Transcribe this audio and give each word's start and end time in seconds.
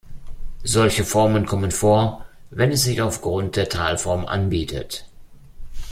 Solche 0.63 1.03
Formen 1.05 1.45
kommen 1.45 1.69
vor, 1.69 2.25
wenn 2.49 2.71
es 2.71 2.81
sich 2.85 3.03
aufgrund 3.03 3.55
der 3.55 3.69
Talform 3.69 4.25
anbietet. 4.25 5.05